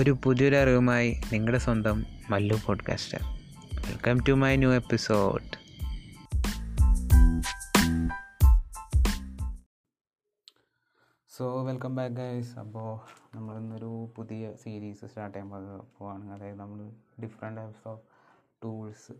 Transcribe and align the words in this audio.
ഒരു 0.00 0.16
പുതിയൊരു 0.24 0.56
അറിവുമായി 0.56 1.20
നിങ്ങളുടെ 1.32 1.58
സ്വന്തം 1.58 2.04
Mallu 2.30 2.56
podcaster 2.66 3.20
welcome 3.88 4.20
to 4.28 4.32
my 4.32 4.56
new 4.56 4.72
episode 4.72 5.60
so 11.36 11.62
welcome 11.62 11.94
back 11.94 12.14
guys 12.14 12.58
അപ്പോൾ 12.58 13.00
നമ്മൾ 13.36 13.58
ഇന്നൊരു 13.58 14.08
പുതിയ 14.16 14.52
സീരീസ് 14.52 15.06
സ്റ്റാർട്ട് 15.06 15.38
ചെയ്യാൻ 15.38 15.50
പോ- 15.50 15.84
പോവാണ്. 15.98 16.30
അതായത് 16.30 16.60
നമ്മൾ 16.60 16.90
different 17.22 17.60
types 17.60 17.88
of 17.88 18.00
tools 18.64 19.12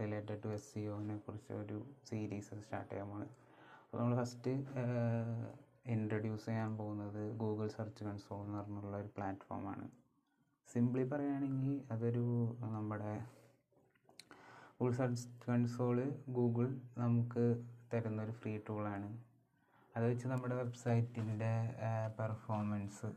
related 0.00 0.42
to 0.44 0.48
S 0.48 0.74
C 0.74 0.80
one 0.80 1.16
കുറിച്ച് 1.16 1.52
ഒരു 1.52 1.86
സീരീസ് 2.10 2.46
സ്റ്റാർട്ട് 2.46 2.90
ചെയ്യാൻ 2.90 3.08
പോവാണ്. 3.08 3.24
അപ്പോൾ 3.24 3.98
നമ്മൾ 3.98 4.24
ഫസ്റ്റ് 4.24 4.50
ഇൻട്രൊഡ്യൂസ് 5.86 6.46
ചെയ്യാൻ 6.46 6.70
പോകുന്നത് 6.76 7.22
ഗൂഗിൾ 7.36 7.66
സെർച്ച് 7.68 8.04
കൺസോൾ 8.04 8.40
എന്ന് 8.44 8.58
പറഞ്ഞുള്ള 8.58 8.96
ഒരു 8.96 9.10
പ്ലാറ്റ്ഫോമാണ് 9.16 9.86
സിംപ്ലി 10.68 11.04
പറയുകയാണെങ്കിൽ 11.04 11.74
അതൊരു 11.92 12.24
നമ്മുടെ 12.72 13.12
ഗൂഗിൾ 14.78 14.94
സെർച്ച് 14.96 15.26
കൺസോൾ 15.48 15.98
ഗൂഗിൾ 16.28 16.68
നമുക്ക് 16.96 17.44
തരുന്നൊരു 17.92 18.32
ഫ്രീ 18.32 18.54
ടൂളാണ് 18.68 19.10
അത് 19.94 20.04
വെച്ച് 20.04 20.28
നമ്മുടെ 20.28 20.54
വെബ്സൈറ്റിന്റെ 20.54 21.52
പെർഫോമൻസ് 22.18 23.10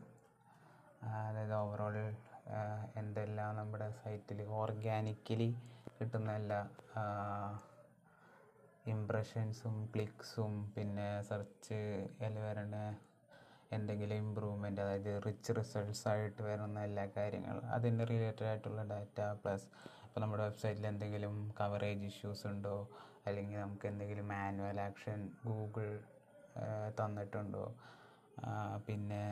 അതായത് 1.06 1.54
ഓവറോൾ 1.54 1.96
എന്തെല്ലാം 2.98 3.56
നമ്മുടെ 3.56 3.88
സൈറ്റിൽ 3.94 4.40
ഓർഗാനിക്കലി 4.52 5.48
കിട്ടുന്ന 5.96 6.30
എല്ലാ 6.32 6.60
ഇംപ്രഷൻസും 8.94 9.76
ക്ലിക്സും 9.94 10.52
പിന്നെ 10.74 11.08
സെർച്ച് 11.28 11.78
അതിൽ 12.20 12.36
വരുന്ന 12.46 12.76
എന്തെങ്കിലും 13.76 14.16
ഇമ്പ്രൂവ്മെന്റ് 14.24 14.80
അതായത് 14.84 15.12
റിച്ച് 15.26 15.52
റിസൾട്ട്സ് 15.58 16.04
ആയിട്ട് 16.12 16.40
വരുന്ന 16.48 16.84
എല്ലാ 16.88 17.04
കാര്യങ്ങളും. 17.16 17.64
അതിന്റെ 17.76 18.04
റിലേറ്റഡ് 18.12 18.48
ആയിട്ടുള്ള 18.50 18.82
ഡാറ്റ 18.92 19.20
പ്ലസ് 19.42 19.66
ഇപ്പോൾ 20.06 20.20
നമ്മുടെ 20.24 20.44
വെബ്സൈറ്റിൽ 20.48 20.86
എന്തെങ്കിലും 20.92 21.34
കവറേജ് 21.60 22.06
ഇഷ്യൂസ് 22.10 22.46
ഉണ്ടോ? 22.52 22.76
അല്ലെങ്കിൽ 23.26 23.58
നമുക്ക് 23.64 23.86
എന്തെങ്കിലും 23.92 24.26
മാനുവൽ 24.34 24.78
ആക്ഷൻ 24.88 25.18
ഗൂഗിൾ 25.48 25.88
തന്നിട്ടുണ്ടോ? 27.00 27.64
പിന്നെ 28.86 29.22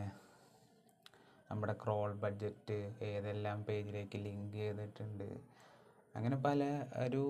നമ്മുടെ 1.50 1.74
ക്രോൾ 1.82 2.10
ബഡ്ജറ്റ് 2.22 2.78
ഏതെല്ലാം 3.10 3.58
പേജിലേക്ക് 3.68 4.18
ലിങ്ക് 4.26 4.56
ചെയ്തിട്ടുണ്ട്? 4.60 5.28
അങ്ങനെ 6.16 6.36
പല 6.46 6.62
ഒരു 7.04 7.22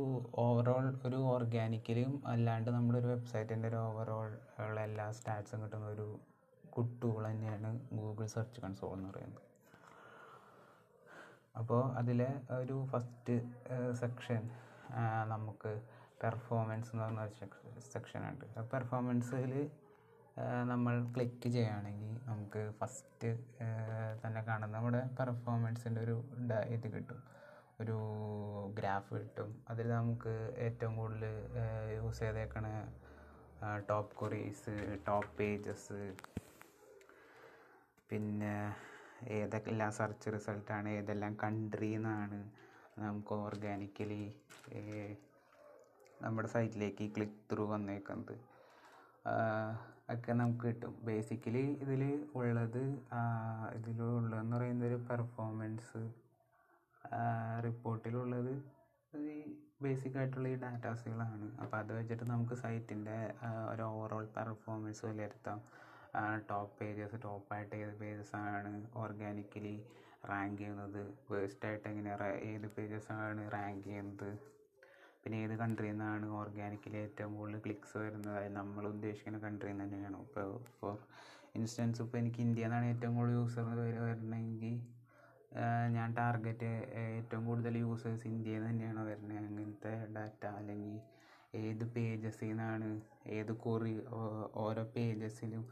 ഓവറോൾ 0.45 0.87
ഒരു 1.07 1.19
ഓർഗാനിക്കലും 1.35 2.13
അല്ലാണ്ട് 2.33 2.69
നമ്മുടെ 2.77 2.99
ഒരു 3.03 3.09
വെബ്സൈറ്റിന്റെ 3.13 3.69
ഒരു 3.71 3.79
ഓവറോൾ 3.89 4.29
ഉള്ള 4.65 4.79
എല്ലാ 4.89 5.07
സ്റ്റാറ്റ്സും 5.19 5.63
കിട്ടുന്ന 5.65 5.89
ഒരു 5.97 6.07
ഗുഡ് 6.77 6.95
ടൂൾ 7.03 7.21
തന്നെയാണ് 7.29 7.69
ഗൂഗിൾ 8.01 8.27
സെർച്ച് 8.35 8.63
കൺസോൾ 8.65 8.95
എന്ന് 8.97 9.11
പറയുന്നത്. 9.11 9.43
അപ്പോൾ 11.61 11.83
അതിലെ 12.01 12.31
ഒരു 12.61 12.77
ഫസ്റ്റ് 12.93 13.35
സെക്ഷൻ 14.03 14.43
നമുക്ക് 15.35 15.73
പെർഫോമൻസ് 16.23 16.91
എന്ന് 16.93 17.05
പറഞ്ഞ 17.05 17.21
ആ 18.61 18.65
പെർഫോമൻസിൽ 18.75 19.55
നമ്മൾ 20.73 20.95
ക്ലിക്ക് 21.15 21.49
ചെയ്യുകയാണെങ്കിൽ 21.55 22.13
നമുക്ക് 22.29 22.63
ഫസ്റ്റ് 22.81 23.29
തന്നെ 24.23 24.41
കാണുന്ന 24.49 24.73
നമ്മുടെ 24.77 25.01
പെർഫോമൻസിന്റെ 25.19 26.01
ഒരു 26.07 26.17
ഇത് 26.77 26.87
കിട്ടും. 26.95 27.21
ഒരു 27.81 27.97
ഗ്രാഫ് 28.79 29.11
കിട്ടും. 29.17 29.51
അതിൽ 29.71 29.89
നമുക്ക് 29.99 30.33
ഏറ്റവും 30.67 30.93
കൂടുതൽ 31.01 31.25
യൂസ് 31.97 32.21
ചെയ്തേക്കണ 32.25 32.67
ടോപ്പ് 33.89 34.15
കൊറീസ് 34.21 34.75
ടോപ്പ് 35.07 35.33
പേജസ് 35.39 36.01
പിന്നെ 38.11 38.55
ഏതെല്ലാം 39.37 39.93
സെർച്ച് 39.99 40.33
റിസൾട്ടാണ് 40.35 40.89
ഏതെല്ലാം 40.99 41.33
കൺട്രിയിൽ 41.45 42.03
നിന്നാണ് 42.03 42.39
നമുക്ക് 43.05 43.35
ഓർഗാനിക്കലി 43.47 44.23
നമ്മുടെ 46.23 46.49
സൈറ്റിലേക്ക് 46.55 47.07
ക്ലിക്ക് 47.15 47.41
ത്രൂ 47.51 47.65
വന്നേക്കുന്നത്. 47.73 48.37
ഒക്കെ 50.15 50.33
നമുക്ക് 50.41 50.67
കിട്ടും. 50.69 50.93
ബേസിക്കലി 51.09 51.65
ഇതിൽ 51.85 52.03
ഉള്ളത് 52.41 52.83
ഇതിലുള്ളതെന്ന് 53.79 54.55
പറയുന്നത് 54.57 54.89
ഒരു 54.91 54.99
പെർഫോമൻസ് 55.11 56.03
റിപ്പോർട്ടിലുള്ളത് 57.67 58.53
ഈ 59.13 59.37
ബേസിക് 59.85 60.17
ആയിട്ടുള്ള 60.21 60.47
ഈ 60.55 60.57
ഡാറ്റാസുകളാണ് 60.65 61.47
അപ്പോൾ 61.63 61.77
അത് 61.81 61.91
വെച്ചിട്ട് 61.99 62.25
നമുക്ക് 62.33 62.55
സൈറ്റിന്റെ 62.63 63.17
ഒരു 63.73 63.83
ഓവറോൾ 63.93 64.25
പെർഫോമൻസ് 64.37 65.03
വിലയിരുത്താം. 65.09 65.59
ടോപ്പ് 66.51 66.75
പേജസ് 66.81 67.17
ടോപ്പായിട്ട് 67.25 67.75
ഏത് 67.85 67.95
പേജസ് 68.03 68.35
ആണ് 68.43 68.73
ഓർഗാനിക്കലി 69.03 69.77
റാങ്ക് 70.31 70.61
ചെയ്യുന്നത്? 70.61 71.03
വേസ്റ്റ് 71.33 71.67
ആയിട്ട് 71.69 71.87
എങ്ങനെ 71.91 72.13
ഏത് 72.53 72.69
പേജസ് 72.77 73.11
ആണ് 73.25 73.43
റാങ്ക് 73.57 73.85
ചെയ്യുന്നത്? 73.89 74.31
പിന്നെ 75.23 75.37
ഏത് 75.45 75.55
കൺട്രിയിൽ 75.63 75.95
നിന്നാണ് 75.95 76.27
ഓർഗാനിക്കലി 76.41 76.99
ഏറ്റവും 77.05 77.33
കൂടുതൽ 77.39 77.61
ക്ലിക്സ് 77.67 77.97
വരുന്നത്? 78.03 78.33
അതായത് 78.35 78.57
നമ്മൾ 78.61 78.85
ഉദ്ദേശിക്കുന്ന 78.95 79.39
കൺട്രിയിൽ 79.47 79.77
നിന്ന് 79.79 79.95
തന്നെയാണ്. 79.95 80.19
ഇപ്പോൾ 80.27 80.51
ഫോർ 80.79 80.97
ഇൻസ്റ്റൻസ് 81.59 82.01
ഇപ്പോൾ 82.05 82.19
എനിക്ക് 82.23 82.41
ഇന്ത്യയിൽ 82.47 82.69
നിന്നാണ് 82.69 82.89
ഏറ്റവും 82.93 83.15
കൂടുതൽ 83.19 83.37
യൂസർ 83.41 83.67
വരണമെങ്കിൽ 83.81 84.75
ഞാൻ 85.97 86.09
ടാർഗറ്റ് 86.15 86.71
ഏറ്റവും 87.03 87.43
കൂടുതൽ 87.47 87.75
യൂസേഴ്സ് 87.79 88.27
ഇന്ത്യയിൽ 88.29 88.61
നിന്ന് 88.61 88.71
തന്നെയാണ് 88.71 89.03
വരുന്നത്? 89.09 89.39
അങ്ങനത്തെ 89.43 89.93
ഡാറ്റ 90.17 90.45
അല്ലെങ്കിൽ 90.57 90.97
ഏത് 91.61 91.85
പേജസിൽ 91.95 92.49
നിന്നാണ് 92.51 92.89
ഏത് 93.37 93.53
കൊറി 93.65 93.95
ഓരോ 94.65 94.85
പേജസിലും 94.95 95.65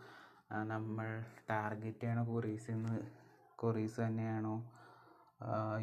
നമ്മൾ 0.72 1.08
ടാർഗറ്റ് 1.50 2.00
ചെയ്യണ 2.02 2.20
കൊറീസിൽ 2.30 2.74
നിന്ന് 2.74 2.96
കൊറീസ് 3.58 3.98
തന്നെയാണോ 4.00 4.54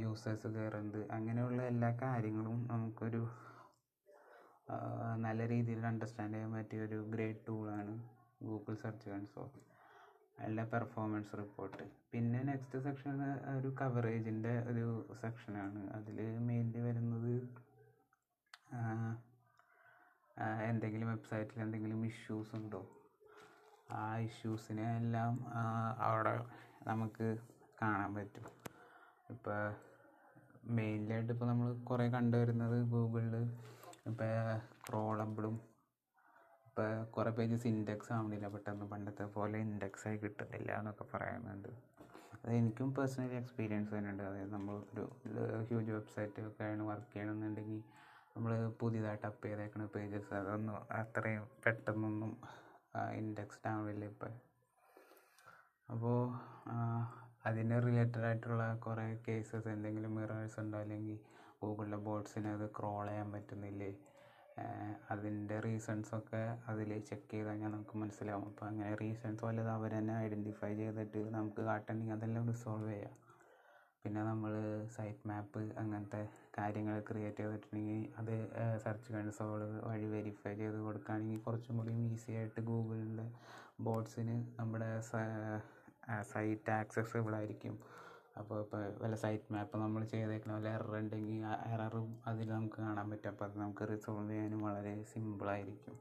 യൂസേഴ്സ് 0.03 0.49
കയറുന്നത് 0.55 1.01
അങ്ങനെയുള്ള 1.15 1.61
എല്ലാ 1.71 1.89
കാര്യങ്ങളും 2.01 2.59
നമുക്കൊരു 2.71 3.21
നല്ല 5.25 5.41
രീതിയിൽ 5.51 5.81
അണ്ടർസ്റ്റാൻഡ് 5.89 6.35
ചെയ്യാൻ 6.35 6.51
പറ്റിയ 6.55 6.85
ഒരു 6.87 6.97
ഗ്രേറ്റ് 7.13 7.43
ടൂളാണ് 7.47 7.93
ഗൂഗിൾ 8.43 8.75
സെർച്ച് 8.83 9.07
കൺസോൾ 9.09 9.49
അതിന്റെ 10.37 10.63
പെർഫോമൻസ് 10.63 11.37
റിപ്പോർട്ട് 11.37 11.83
പിന്നെ 12.11 12.39
നെക്സ്റ്റ് 12.43 12.79
സെക്ഷൻ 12.79 13.17
ഒരു 13.57 13.69
കവറേജിന്റെ 13.81 14.53
ഒരു 14.71 14.85
സെക്ഷനാണ് 15.21 15.81
അതിൽ 15.97 16.17
മെയിൻലി 16.47 16.81
വരുന്നത് 16.87 17.33
എന്തെങ്കിലും 20.69 21.07
വെബ്സൈറ്റിൽ 21.09 21.61
എന്തെങ്കിലും 21.61 22.05
ഇഷ്യൂസ് 22.05 22.53
ഉണ്ടോ? 22.55 22.81
ആ 23.91 24.03
ഇഷ്യൂസിനെ 24.27 24.85
എല്ലാം 24.97 25.33
അവിടെ 26.07 26.33
നമുക്ക് 26.87 27.27
കാണാൻ 27.81 28.11
പറ്റും. 28.15 28.45
ഇപ്പോൾ 29.29 29.59
മെയിൻലായിട്ട് 30.77 31.31
ഇപ്പോൾ 31.33 31.45
നമ്മൾ 31.45 31.69
കുറേ 31.89 32.05
കണ്ടുവരുന്നത് 32.09 32.77
ഗൂഗിളിൽ 32.93 33.35
ഇപ്പോൾ 34.07 34.31
ക്രോളബിളും 34.87 35.55
ഇപ്പോൾ 36.71 36.89
കുറേ 37.15 37.31
പേജസ് 37.37 37.65
ഇൻഡെക്സ് 37.71 38.11
ആവണില്ല. 38.17 38.47
പെട്ടെന്ന് 38.53 38.85
പണ്ടത്തെ 38.91 39.25
പോലെ 39.37 39.57
ഇൻഡെക്സ് 39.65 40.05
ആയി 40.09 40.17
കിട്ടുന്നില്ല 40.21 40.69
എന്നൊക്കെ 40.81 41.05
പറയുന്നുണ്ട്. 41.13 41.71
അത് 42.43 42.51
എനിക്കും 42.59 42.89
പേഴ്സണലി 42.97 43.35
എക്സ്പീരിയൻസ് 43.39 43.91
തന്നെയുണ്ട്. 43.95 44.23
അതായത് 44.29 44.53
നമ്മൾ 44.57 44.75
ഒരു 44.93 45.03
ഹ്യൂജ് 45.69 45.91
വെബ്സൈറ്റ് 45.95 46.43
ഒക്കെ 46.49 46.63
ആണ് 46.73 46.83
വർക്ക് 46.89 47.11
ചെയ്യണമെന്നുണ്ടെങ്കിൽ 47.13 47.81
നമ്മൾ 48.35 48.51
പുതിയതായിട്ട് 48.81 49.25
അപ്പ് 49.31 49.43
ചെയ്തേക്കുന്ന 49.47 49.85
പേജസ് 49.95 50.31
അതൊന്നും 50.39 50.77
അത്രയും 50.99 51.43
പെട്ടെന്നൊന്നും 51.65 52.31
ഇൻഡെക്സ്ഡ് 53.19 53.69
ആവില്ല 53.73 54.05
ഇപ്പം. 54.13 54.33
അപ്പോൾ 55.89 56.17
അതിന് 57.49 57.77
റിലേറ്റഡ് 57.87 58.25
ആയിട്ടുള്ള 58.29 58.63
കുറേ 58.85 59.05
കേസസ് 59.27 59.69
എന്തെങ്കിലും 59.75 60.11
മിറേഴ്സ് 60.19 60.59
ഉണ്ടോ? 60.63 60.77
അല്ലെങ്കിൽ 60.85 61.17
ഗൂഗിളിലെ 61.63 61.99
ബോട്ട്സിന് 62.07 62.49
അത് 62.57 62.65
ക്രോൾ 62.77 63.05
ചെയ്യാൻ 63.09 63.27
പറ്റുന്നില്ലേ? 63.35 63.91
അതിന്റെ 65.13 65.57
റീസൺസൊക്കെ 65.65 66.41
അതിൽ 66.71 66.89
ചെക്ക് 67.09 67.27
ചെയ്ത് 67.33 67.47
കഴിഞ്ഞാൽ 67.49 67.71
നമുക്ക് 67.75 67.95
മനസ്സിലാവും. 68.01 68.45
അപ്പോൾ 68.51 68.65
അങ്ങനെ 68.69 68.91
റീസൺസ് 69.03 69.43
വല്ലതും 69.47 69.73
അവർ 69.77 69.91
തന്നെ 69.97 70.13
ഐഡന്റിഫൈ 70.25 70.71
ചെയ്തിട്ട് 70.81 71.21
നമുക്ക് 71.37 71.61
കാട്ടണമെങ്കിൽ 71.69 72.15
അതെല്ലാം 72.17 72.45
റിസോൾവ് 72.53 72.89
ചെയ്യാം. 72.93 73.15
പിന്നെ 74.03 74.21
നമ്മൾ 74.29 74.53
സൈറ്റ് 74.95 75.27
മാപ്പ് 75.29 75.59
അങ്ങനത്തെ 75.81 76.21
കാര്യങ്ങൾ 76.57 76.95
ക്രിയേറ്റ് 77.09 77.41
ചെയ്തിട്ടുണ്ടെങ്കിൽ 77.41 77.99
അത് 78.19 78.33
സെർച്ച് 78.83 79.09
കൺസോൾ 79.15 79.59
വഴി 79.89 80.07
വെരിഫൈ 80.15 80.53
ചെയ്ത് 80.61 80.79
കൊടുക്കുകയാണെങ്കിൽ 80.85 81.41
കുറച്ചും 81.47 81.77
കൂടി 81.79 81.93
ഈസി 82.13 82.31
ആയിട്ട് 82.39 82.61
ഗൂഗിളിന്റെ 82.69 83.27
ബോട്ട്സിന് 83.87 84.37
നമ്മുടെ 84.59 84.89
സൈറ്റ് 86.33 86.71
ആക്സസിബിൾ 86.81 87.33
ആയിരിക്കും. 87.39 87.75
അപ്പോൾ 88.35 88.57
ഇപ്പോൾ 88.63 88.81
വല്ല 89.01 89.15
സൈറ്റ് 89.21 89.53
മാപ്പ് 89.53 89.77
നമ്മൾ 89.81 90.01
ചെയ്തേക്കുന്ന 90.11 90.53
വല്ല 90.57 90.69
എറർ 90.75 90.93
ഉണ്ടെങ്കിൽ 90.99 91.41
ആ 91.45 91.55
എററും 91.71 92.07
അതിൽ 92.29 92.47
നമുക്ക് 92.53 92.79
കാണാൻ 92.83 93.07
പറ്റും. 93.11 93.29
അപ്പോൾ 93.31 93.45
അത് 93.47 93.57
നമുക്ക് 93.61 93.85
റിസോൾവ് 93.91 94.31
ചെയ്യാനും 94.31 94.61
വളരെ 94.67 94.93
സിമ്പിളായിരിക്കും 95.11 95.97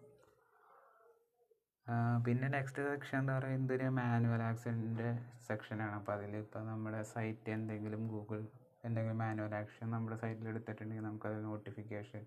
പിന്നെ 2.24 2.48
നെക്സ്റ്റ് 2.54 2.82
സെക്ഷൻ 2.88 3.16
എന്ന് 3.20 3.32
പറയുന്നത് 3.36 3.72
ഒരു 3.76 3.86
മാനുവൽ 3.96 4.42
ആക്ഷന്റെ 4.48 5.08
സെക്ഷനാണ് 5.46 5.94
അപ്പോൾ 5.98 6.12
അതിൽ 6.16 6.32
ഇപ്പോൾ 6.42 6.62
നമ്മുടെ 6.68 7.00
സൈറ്റ് 7.12 7.50
എന്തെങ്കിലും 7.56 8.02
ഗൂഗിൾ 8.12 8.40
എന്തെങ്കിലും 8.84 9.18
മാനുവൽ 9.22 9.54
ആക്ഷൻ 9.60 9.86
നമ്മുടെ 9.94 10.16
സൈറ്റിൽ 10.22 10.46
എടുത്തിട്ടുണ്ടെങ്കിൽ 10.52 11.06
നമുക്കത് 11.08 11.38
നോട്ടിഫിക്കേഷൻ 11.48 12.22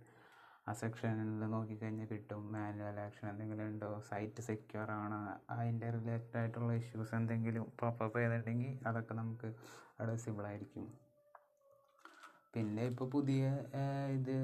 ആ 0.67 0.73
സെക്ഷനിൽ 0.81 1.41
നോക്കിക്കഴിഞ്ഞാൽ 1.53 2.07
കിട്ടും. 2.11 2.43
മാനുവൽ 2.55 2.97
ആക്ഷൻ 3.05 3.25
എന്തെങ്കിലും 3.31 3.65
ഉണ്ടോ? 3.69 3.89
സൈറ്റ് 4.09 4.43
സെക്യൂർ 4.49 4.89
ആണോ? 4.97 5.19
അതിന്റെ 5.55 5.87
റിലേറ്റഡ് 5.95 6.37
ആയിട്ടുള്ള 6.41 6.69
ഇഷ്യൂസ് 6.81 7.13
എന്തെങ്കിലും 7.19 7.65
പോപ്പപ്പ് 7.81 8.17
ചെയ്തിട്ടുണ്ടെങ്കിൽ 8.19 8.71
അതൊക്കെ 8.89 9.15
നമുക്ക് 9.21 9.49
അവിടെ 9.97 10.13
വിസിബിൾ 10.17 10.45
ആയിരിക്കും. 10.51 10.85
പിന്നെ 12.53 12.81
ഇപ്പോൾ 12.91 13.07
പുതിയ 13.15 13.43
ഇത് 14.17 14.35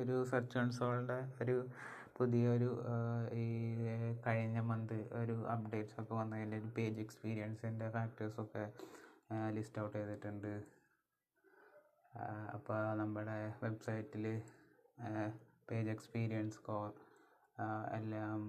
ഒരു 0.00 0.14
സെർച്ച് 0.32 0.56
കൺസോളിന്റെ 0.58 1.18
ഒരു 1.42 1.56
പുതിയൊരു 2.18 2.68
ഈ 3.42 3.46
കഴിഞ്ഞ 4.26 4.58
മന്ത് 4.70 4.98
ഒരു 5.20 5.34
അപ്ഡേറ്റ്സ് 5.54 5.96
ഒക്കെ 6.02 6.14
വന്നതിന്റെ 6.20 6.58
ഒരു 6.62 6.68
പേജ് 6.76 7.00
എക്സ്പീരിയൻസിന്റെ 7.04 7.86
ഫാക്ടേഴ്സൊക്കെ 7.96 8.64
ലിസ്റ്റ് 9.56 9.80
ഔട്ട് 9.84 9.96
ചെയ്തിട്ടുണ്ട്. 9.98 10.52
അപ്പോൾ 12.56 12.78
നമ്മുടെ 13.00 13.38
വെബ്സൈറ്റിൽ 13.64 14.26
പേജ് 15.68 15.90
എക്സ്പീരിയൻസ് 15.90 16.56
സ്കോർ 16.56 16.88
എല്ലാം 17.98 18.40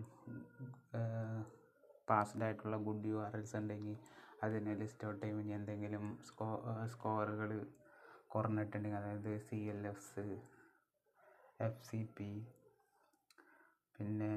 പാസ്ഡ് 2.07 2.43
ആയിട്ടുള്ള 2.43 2.77
ഗുഡ് 2.87 3.07
യു 3.07 3.17
ആർ 3.17 3.33
എൽസ് 3.37 3.55
ഉണ്ടെങ്കിൽ 3.55 3.95
അതിനെ 4.43 4.73
ലിസ്റ്റ് 4.73 5.07
ഔട്ട് 5.07 5.21
ചെയ്യുമ്പോൾ 5.21 5.45
ഇനി 5.45 5.53
എന്തെങ്കിലും 5.53 6.05
സ്കോ 6.27 6.47
സ്കോറുകൾ 6.93 7.51
കുറഞ്ഞിട്ടുണ്ടെങ്കിൽ 8.27 8.99
അതായത് 8.99 9.31
C 9.47 9.59
L 9.73 9.81
Fs 9.87 10.25
F 11.59 11.83
C 11.89 11.99
P 12.17 12.29
പിന്നെ 13.95 14.31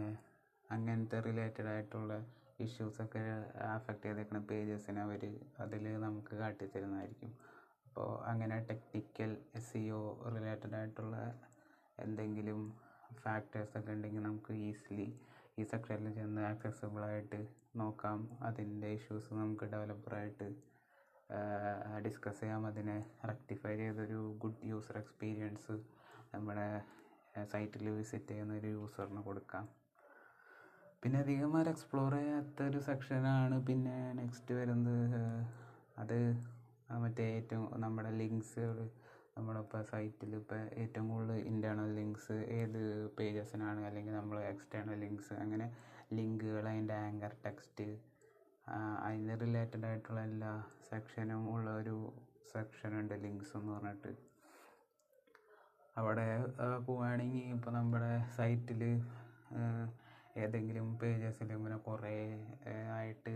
അങ്ങനത്തെ 0.70 1.20
റിലേറ്റഡ് 1.20 1.69
ആയിട്ടുള്ള 1.69 2.14
ഇഷ്യൂസൊക്കെ 2.61 3.20
അഫക്റ്റ് 3.75 4.06
ചെയ്തേക്കുന്ന 4.06 4.40
പേജസിനെ 4.50 5.00
അവർ 5.00 5.22
അതിൽ 5.58 5.84
നമുക്ക് 6.06 6.32
കാട്ടിത്തരുന്നതായിരിക്കും. 6.37 7.32
അപ്പോൾ 7.87 8.08
അങ്ങനെ 8.31 8.56
technical 8.70 9.31
S 9.54 9.69
E 9.70 9.82
O 9.90 10.02
related 10.37 10.76
ആയിട്ടുള്ള 10.76 11.16
എന്തെങ്കിലും 12.05 12.61
ഫാക്ടേഴ്സ് 13.23 13.75
ഒക്കെ 13.79 13.93
ഉണ്ടെങ്കിൽ 13.97 14.23
നമുക്ക് 14.29 14.53
ഈസിലി 14.69 15.09
ഈ 15.61 15.65
സെക്ഷനിൽ 15.71 16.12
ചെന്ന് 16.19 16.43
ആക്സസിബിളായിട്ട് 16.50 17.41
നോക്കാം. 17.81 18.19
അതിന്റെ 18.49 18.89
ഇഷ്യൂസ് 18.99 19.31
നമുക്ക് 19.41 19.67
ഡെവലപ്പറായിട്ട് 19.75 20.49
ഡിസ്കസ് 22.05 22.41
ചെയ്യാം. 22.43 22.62
അതിനെ 22.71 22.99
റെക്ടിഫൈ 23.31 23.73
ചെയ്തൊരു 23.83 24.21
ഗുഡ് 24.45 24.62
യൂസർ 24.73 24.97
എക്സ്പീരിയൻസ് 25.03 25.75
നമ്മുടെ 26.35 26.69
സൈറ്റിൽ 27.53 27.85
വിസിറ്റ് 27.99 28.31
ചെയ്യുന്ന 28.31 28.55
ഒരു 28.61 28.71
യൂസറിന് 28.77 29.23
കൊടുക്കാം. 29.29 29.65
പിന്നെ 31.03 31.19
അധികമാർ 31.25 31.67
എക്സ്പ്ലോർ 31.73 32.12
ചെയ്യാത്ത 32.19 32.62
ഒരു 32.71 32.79
സെക്ഷനാണ് 32.87 33.56
പിന്നെ 33.67 33.97
നെക്സ്റ്റ് 34.21 34.53
വരുന്നത് 34.61 35.19
അത് 36.03 36.19
മറ്റേ 37.05 37.25
ഏറ്റവും 37.37 37.67
നമ്മുടെ 37.85 38.11
ലിങ്ക്സുകൾ 38.21 38.79
നമ്മളിപ്പോൾ 39.38 39.82
സൈറ്റിൽ 39.90 40.31
ഇപ്പോൾ 40.37 40.61
ഏറ്റവും 40.82 41.08
കൂടുതൽ 41.08 41.40
ഇന്റേർണൽ 41.50 41.90
ലിങ്ക്സ് 41.99 42.37
ഏത് 42.56 42.81
പേജസിനാണ് 43.19 43.81
അല്ലെങ്കിൽ 43.88 44.14
നമ്മൾ 44.14 44.38
എക്സ്റ്റേണൽ 44.50 44.99
ലിങ്ക്സ് 45.05 45.35
അങ്ങനെ 45.43 45.67
ലിങ്കുകൾ 46.12 46.64
അതിന്റെ 46.69 46.96
ആങ്കർ 47.05 47.32
ടെക്സ്റ്റ് 47.44 47.87
അതിന് 49.05 49.35
റിലേറ്റഡ് 49.40 49.87
ആയിട്ടുള്ള 49.87 50.20
എല്ലാ 50.29 50.50
സെക്ഷനും 50.88 51.44
ഉള്ള 51.55 51.69
ഒരു 51.81 51.94
സെക്ഷനുണ്ട് 52.52 53.14
ലിങ്ക്സ് 53.25 53.55
എന്ന് 53.58 53.73
പറഞ്ഞിട്ട്. 53.73 54.12
അവിടെ 55.96 56.26
പോവുകയാണെങ്കിൽ 56.87 57.46
ഇപ്പോൾ 57.55 57.73
നമ്മുടെ 57.79 58.11
സൈറ്റിൽ 58.37 58.82
ഏതെങ്കിലും 60.43 60.88
പേജസിൽ 61.00 61.49
ഇങ്ങനെ 61.52 61.79
കുറേ 61.87 62.17
ആയിട്ട് 62.99 63.35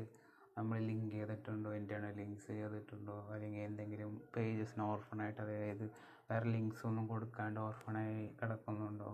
നമ്മൾ 0.56 0.78
ലിങ്ക് 0.88 1.10
ചെയ്തിട്ടുണ്ടോ? 1.12 1.70
ഇന്റേർണൽ 1.78 2.14
ലിങ്ക്സ് 2.20 2.48
ചെയ്തിട്ടുണ്ടോ? 2.52 3.16
അല്ലെങ്കിൽ 3.34 3.62
എന്തെങ്കിലും 3.68 4.12
പേജസിന് 4.34 4.84
ഓർഫണായിട്ട് 4.90 5.40
അതായത് 5.44 5.84
വേറെ 6.30 6.46
ലിങ്ക്സ് 6.54 6.84
ഒന്നും 6.88 7.04
കൊടുക്കാണ്ട് 7.12 7.60
ഓർഫണായി 7.66 8.18
കിടക്കുന്നുണ്ടോ? 8.40 9.12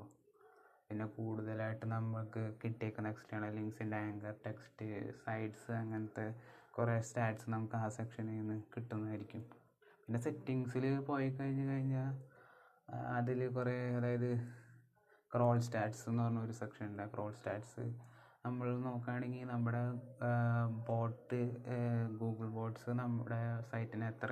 പിന്നെ 0.89 1.07
കൂടുതലായിട്ട് 1.17 1.87
നമുക്ക് 1.95 2.43
കിട്ടിയേക്കുന്ന 2.63 3.09
എക്സ്റ്റേണൽ 3.09 3.53
ലിങ്ക്സിന്റെ 3.59 3.99
ആങ്കർ 4.05 4.35
ടെക്സ്റ്റ് 4.47 4.87
സൈഡ്സ് 5.25 5.71
അങ്ങനത്തെ 5.81 6.27
കുറേ 6.77 6.97
സ്റ്റാറ്റ്സ് 7.09 7.49
നമുക്ക് 7.51 7.77
ആ 7.77 7.87
സെക്ഷനിൽ 7.99 8.37
നിന്ന് 8.41 8.57
കിട്ടുന്നതായിരിക്കും. 8.75 9.43
പിന്നെ 10.03 10.21
സെറ്റിങ്സിൽ 10.27 10.85
പോയി 11.09 11.29
കഴിഞ്ഞ് 11.31 11.65
കഴിഞ്ഞാൽ 11.71 12.13
അതിൽ 13.17 13.41
കുറേ 13.57 13.77
അതായത് 13.97 14.31
ക്രോൾ 15.31 15.57
സ്റ്റാറ്റ്സ് 15.67 16.05
എന്ന് 16.11 16.23
പറഞ്ഞ 16.23 16.39
ഒരു 16.47 16.55
സെക്ഷൻ 16.61 16.85
ഉണ്ട് 16.91 17.05
ക്രോൾ 17.15 17.33
സ്റ്റാറ്റ്സ് 17.39 17.85
നമ്മൾ 18.45 18.69
നോക്കുകയാണെങ്കിൽ 18.85 19.49
നമ്മുടെ 19.49 19.83
ബോട്ട് 20.87 21.41
ഗൂഗിൾ 22.19 22.49
ബോട്ട്സ് 22.49 22.93
നമ്മുടെ 22.99 23.41
സൈറ്റിന് 23.71 24.07
എത്ര 24.07 24.31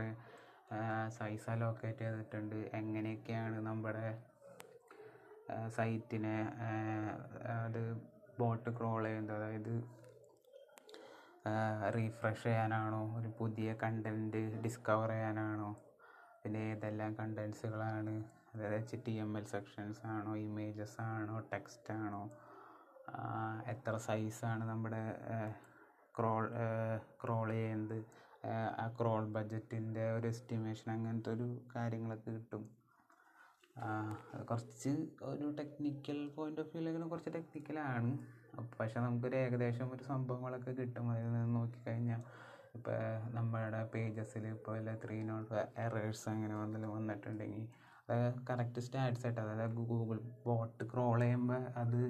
സൈസ് 1.09 1.49
അലോക്കേറ്റ് 1.51 2.05
ചെയ്തിട്ടുണ്ട് 2.05 2.57
എങ്ങനെയൊക്കെയാണ് 2.75 3.59
നമ്മുടെ 3.67 4.07
സൈറ്റിനെ 5.77 6.37
അത് 7.57 7.83
ബോട്ട് 8.39 8.71
ക്രോൾ 8.71 9.03
ചെയ്യുന്നത് 9.05 9.37
അതായത് 9.37 9.75
റീഫ്രഷ് 11.97 12.43
ചെയ്യാനാണോ 12.43 13.03
ഒരു 13.19 13.29
പുതിയ 13.39 13.69
കണ്ടന്റ് 13.83 14.43
ഡിസ്കവർ 14.63 15.11
ചെയ്യാനാണോ 15.11 15.71
പിന്നെ 16.43 16.63
ഏതെല്ലാം 16.71 17.13
കണ്ടൻസുകളാണ് 17.15 18.15
അതായത് 18.51 18.77
H 18.77 18.99
T 19.07 19.15
M 19.19 19.31
L 19.39 19.47
sections 19.47 20.03
ആണോ 20.07 20.33
ഇമേജസ് 20.45 20.99
ആണോ 21.07 21.37
ടെക്സ്റ്റ് 21.53 21.95
ആണോ 21.99 22.23
എത്ര 23.67 23.95
സൈസാണ് 23.97 24.65
നമ്മുടെ 24.69 25.03
ക്രോൾ 26.19 26.45
ക്രോൾ 27.23 27.49
ചെയ്യുന്നത്? 27.51 27.99
ആ 28.81 28.87
ക്രോൾ 29.01 29.23
ബഡ്ജറ്റിന്റെ 29.27 30.05
ഒരു 30.13 30.27
എസ്റ്റിമേഷൻ 30.27 30.93
അങ്ങനത്തെ 30.93 31.31
ഒരു 31.31 31.47
കാര്യങ്ങളൊക്കെ 31.77 32.31
കിട്ടും. 32.31 32.65
കുറച്ച് 34.51 34.93
ഒരു 35.23 35.47
ടെക്നിക്കൽ 35.59 36.29
പോയിന്റ് 36.37 36.61
ഓഫ് 36.61 36.69
വ്യൂ 36.69 36.75
വ്യൂവിലെങ്കിലും 36.75 37.09
കുറച്ച് 37.09 37.31
ടെക്നിക്കലാണ് 37.35 38.11
പക്ഷെ 38.79 39.01
നമുക്കൊരു 39.01 39.37
ഏകദേശം 39.37 39.89
ഒരു 39.93 40.05
സംഭവങ്ങളൊക്കെ 40.05 40.71
കിട്ടും. 40.71 41.11
അതിൽ 41.11 41.27
നിന്ന് 41.33 41.55
നോക്കിക്കഴിഞ്ഞാൽ 41.57 42.23
ഇപ്പോൾ 42.75 42.97
നമ്മുടെ 43.35 43.83
പേജസിൽ 43.95 44.47
ഇപ്പോൾ 44.47 44.73
വല്ല 44.77 44.91
ത്രീ 45.05 45.23
നോട്ട് 45.23 45.55
എറേഴ്സ് 45.79 46.29
അങ്ങനെ 46.29 46.55
വന്നാലും 46.55 46.91
വന്നിട്ടുണ്ടെങ്കിൽ 46.97 47.63
അത് 48.11 48.35
കറക്റ്റ് 48.51 48.81
സ്റ്റാറ്റ്സ് 48.81 49.25
ആയിട്ട് 49.27 49.41
അതായത് 49.41 49.77
ഗൂഗിൾ 49.91 50.19
ബോട്ട് 50.47 50.85
ക്രോൾ 50.93 51.21
ചെയ്യുമ്പോൾ 51.21 51.63
അത് 51.77 52.01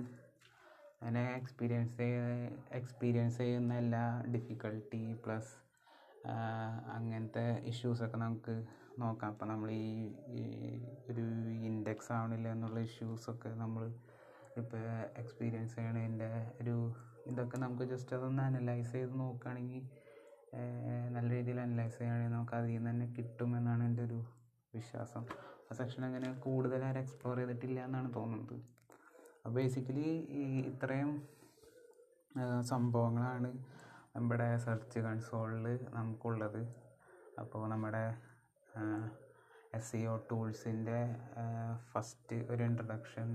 അങ്ങനെ 1.06 1.22
എക്സ്പീരിയൻസ് 1.40 2.06
എക്സ്പീരിയൻസ് 2.78 3.38
ചെയ്യുന്ന 3.42 3.72
എല്ലാ 3.82 4.02
ഡിഫിക്കൽട്ടി 4.34 5.02
പ്ലസ് 5.24 5.52
അങ്ങനത്തെ 6.96 7.44
ഇഷ്യൂസൊക്കെ 7.70 8.18
നമുക്ക് 8.24 8.54
നോക്കാം. 9.02 9.30
അപ്പം 9.32 9.48
നമ്മൾ 9.52 9.68
ഈ 9.72 9.84
ഒരു 11.10 11.24
ഇൻഡെക്സ് 11.68 12.10
ആവണില്ല 12.16 12.48
എന്നുള്ള 12.56 12.80
ഇഷ്യൂസൊക്കെ 12.88 13.50
നമ്മൾ 13.62 13.84
ഇപ്പോൾ 14.60 14.82
എക്സ്പീരിയൻസ് 15.22 15.74
ചെയ്യണതിന്റെ 15.78 16.30
ഒരു 16.60 16.74
ഇതൊക്കെ 17.30 17.56
നമുക്ക് 17.64 17.84
ജസ്റ്റ് 17.92 18.14
അതൊന്ന് 18.18 18.42
അനലൈസ് 18.48 18.92
ചെയ്ത് 18.96 19.14
നോക്കുകയാണെങ്കിൽ 19.22 19.82
നല്ല 21.16 21.28
രീതിയിൽ 21.36 21.58
അനലൈസ് 21.66 21.96
ചെയ്യുകയാണെങ്കിൽ 21.98 22.34
നമുക്ക് 22.36 22.56
അതിൽ 22.58 22.72
നിന്ന് 22.76 22.90
തന്നെ 22.90 23.06
കിട്ടുമെന്നാണ് 23.16 23.84
എന്റെ 23.88 24.02
ഒരു 24.08 24.18
വിശ്വാസം. 24.74 25.24
ആ 25.68 25.74
സെക്ഷൻ 25.80 26.02
അങ്ങനെ 26.08 26.28
കൂടുതൽ 26.46 26.82
ആരും 26.88 27.02
എക്സ്പ്ലോർ 27.04 27.36
ചെയ്തിട്ടില്ല 27.40 27.78
എന്നാണ് 27.88 28.08
തോന്നുന്നത്. 28.18 28.56
ബേസിക്കലി 29.54 30.08
ഈ 30.40 30.44
ഇത്രയും 30.70 31.10
സംഭവങ്ങളാണ് 32.70 33.50
നമ്മുടെ 34.16 34.48
സെർച്ച് 34.64 34.98
കൺസോളിൽ 35.06 35.66
നമുക്കുള്ളത്. 35.96 36.62
അപ്പോൾ 37.42 37.62
നമ്മുടെ 37.72 38.04
എസ് 39.78 39.88
സി 39.90 40.00
ഒ 40.12 40.14
ടൂൾസിന്റെ 40.30 40.98
ഫസ്റ്റ് 41.92 42.36
ഒരു 42.52 42.62
ഇൻട്രഡക്ഷൻ 42.68 43.28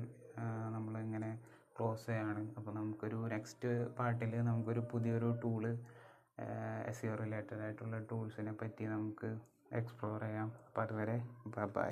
നമ്മളിങ്ങനെ 0.75 1.32
ക്ലോസ് 1.77 2.06
ചെയ്യാണ്. 2.10 2.44
അപ്പോൾ 2.58 2.74
നമുക്കൊരു 2.80 3.20
നെക്സ്റ്റ് 3.34 3.70
പാർട്ടിൽ 4.00 4.34
നമുക്കൊരു 4.50 4.84
പുതിയൊരു 4.91 5.30
tool 5.44 5.65
S 6.89 7.00
E 7.00 7.08
O 7.13 7.15
related 7.24 7.62
ആയിട്ടുള്ള 7.65 7.98
ടൂൾസിനെ 8.12 8.53
പറ്റി 8.62 8.86
നമുക്ക് 8.96 9.30
എക്സ്പ്ലോർ 9.80 10.20
ചെയ്യാം. 10.27 10.50
അപ്പോൾ 10.68 10.82
അതുവരെ 10.86 11.18
ബൈ 11.77 11.91